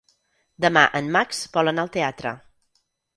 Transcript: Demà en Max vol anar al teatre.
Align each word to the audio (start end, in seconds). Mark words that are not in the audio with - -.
Demà 0.65 0.81
en 0.99 1.11
Max 1.15 1.41
vol 1.57 1.73
anar 1.73 1.83
al 1.87 1.91
teatre. 1.99 2.33